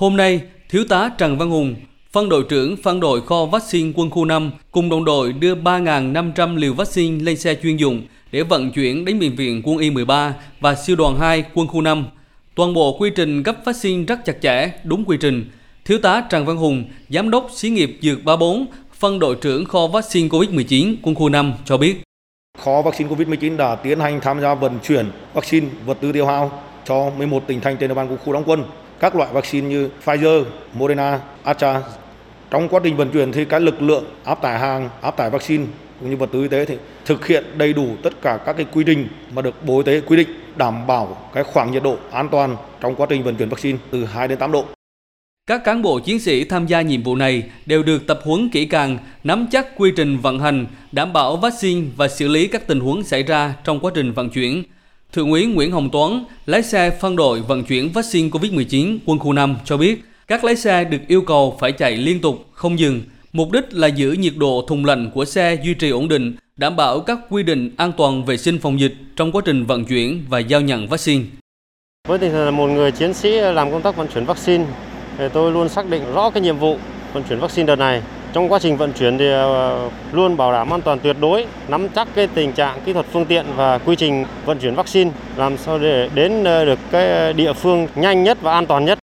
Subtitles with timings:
[0.00, 1.74] Hôm nay, Thiếu tá Trần Văn Hùng,
[2.12, 6.56] phân đội trưởng phân đội kho vaccine quân khu 5 cùng đồng đội đưa 3.500
[6.56, 8.02] liều vaccine lên xe chuyên dụng
[8.32, 11.80] để vận chuyển đến bệnh viện quân y 13 và siêu đoàn 2 quân khu
[11.80, 12.06] 5.
[12.54, 15.50] Toàn bộ quy trình cấp vaccine rất chặt chẽ, đúng quy trình.
[15.84, 18.66] Thiếu tá Trần Văn Hùng, giám đốc xí nghiệp Dược 34,
[18.98, 22.02] phân đội trưởng kho vaccine COVID-19 quân khu 5 cho biết.
[22.58, 26.62] Kho vaccine COVID-19 đã tiến hành tham gia vận chuyển vaccine vật tư tiêu hao
[26.84, 28.64] cho 11 tỉnh thành trên địa bàn của khu đóng quân.
[29.04, 30.44] Các loại vaccine như Pfizer,
[30.74, 31.82] Moderna, Astra.
[32.50, 35.64] Trong quá trình vận chuyển thì các lực lượng áp tải hàng, áp tải vaccine
[36.00, 38.66] cũng như vật tư y tế thì thực hiện đầy đủ tất cả các cái
[38.72, 41.96] quy trình mà được Bộ Y tế quy định đảm bảo cái khoảng nhiệt độ
[42.12, 44.64] an toàn trong quá trình vận chuyển vaccine từ 2 đến 8 độ.
[45.46, 48.66] Các cán bộ chiến sĩ tham gia nhiệm vụ này đều được tập huấn kỹ
[48.66, 52.80] càng, nắm chắc quy trình vận hành, đảm bảo vaccine và xử lý các tình
[52.80, 54.62] huống xảy ra trong quá trình vận chuyển.
[55.14, 59.32] Thượng úy Nguyễn Hồng Toán, lái xe phân đội vận chuyển vaccine COVID-19 quân khu
[59.32, 63.02] 5 cho biết, các lái xe được yêu cầu phải chạy liên tục, không dừng.
[63.32, 66.76] Mục đích là giữ nhiệt độ thùng lạnh của xe duy trì ổn định, đảm
[66.76, 70.24] bảo các quy định an toàn vệ sinh phòng dịch trong quá trình vận chuyển
[70.28, 71.24] và giao nhận vaccine.
[72.08, 74.64] Với tinh thần là một người chiến sĩ làm công tác vận chuyển vaccine,
[75.18, 76.76] thì tôi luôn xác định rõ cái nhiệm vụ
[77.12, 78.02] vận chuyển vaccine đợt này.
[78.34, 81.88] Trong quá trình vận chuyển thì ờ, luôn bảo đảm an toàn tuyệt đối, nắm
[81.94, 85.56] chắc cái tình trạng kỹ thuật phương tiện và quy trình vận chuyển vaccine làm
[85.56, 88.98] sao để đến ờ, được cái ờ, địa phương nhanh nhất và an toàn nhất.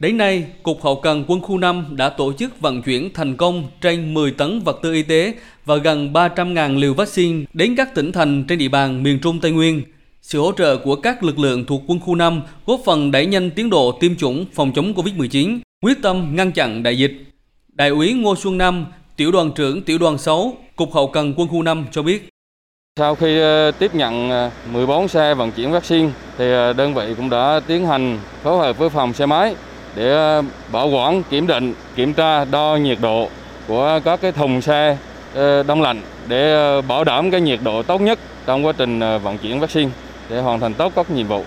[0.00, 3.64] Đến nay, Cục Hậu cần Quân khu 5 đã tổ chức vận chuyển thành công
[3.80, 8.12] trên 10 tấn vật tư y tế và gần 300.000 liều vaccine đến các tỉnh
[8.12, 9.82] thành trên địa bàn miền Trung Tây Nguyên.
[10.22, 13.50] Sự hỗ trợ của các lực lượng thuộc Quân khu 5 góp phần đẩy nhanh
[13.50, 17.26] tiến độ tiêm chủng phòng chống COVID-19, quyết tâm ngăn chặn đại dịch.
[17.76, 21.48] Đại úy Ngô Xuân Nam, tiểu đoàn trưởng tiểu đoàn 6, Cục Hậu cần Quân
[21.48, 22.28] khu 5 cho biết.
[22.98, 27.14] Sau khi ờ, tiếp nhận ờ, 14 xe vận chuyển vaccine, thì ờ, đơn vị
[27.16, 29.54] cũng đã tiến hành phối hợp với phòng xe máy
[29.94, 30.40] để
[30.72, 33.28] bảo quản, kiểm định, kiểm tra, đo nhiệt độ
[33.68, 34.98] của các cái thùng xe
[35.66, 36.56] đông lạnh để
[36.88, 39.90] bảo đảm cái nhiệt độ tốt nhất trong quá trình vận chuyển vaccine
[40.30, 41.44] để hoàn thành tốt các nhiệm vụ.